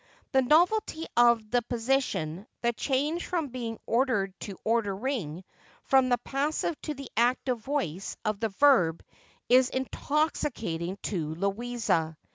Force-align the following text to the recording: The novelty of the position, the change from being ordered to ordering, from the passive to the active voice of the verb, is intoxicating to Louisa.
The 0.31 0.41
novelty 0.41 1.05
of 1.15 1.51
the 1.51 1.61
position, 1.61 2.47
the 2.63 2.73
change 2.73 3.27
from 3.27 3.49
being 3.49 3.77
ordered 3.85 4.33
to 4.39 4.57
ordering, 4.63 5.43
from 5.83 6.09
the 6.09 6.17
passive 6.17 6.75
to 6.81 6.95
the 6.95 7.11
active 7.15 7.59
voice 7.59 8.17
of 8.25 8.39
the 8.39 8.49
verb, 8.49 9.03
is 9.47 9.69
intoxicating 9.69 10.97
to 11.03 11.35
Louisa. 11.35 12.17